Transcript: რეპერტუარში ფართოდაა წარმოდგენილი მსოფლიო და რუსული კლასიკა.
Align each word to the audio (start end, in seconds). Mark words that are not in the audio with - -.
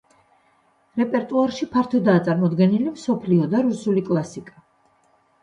რეპერტუარში 1.01 1.67
ფართოდაა 1.75 2.23
წარმოდგენილი 2.29 2.95
მსოფლიო 2.95 3.51
და 3.53 3.63
რუსული 3.69 4.05
კლასიკა. 4.11 4.59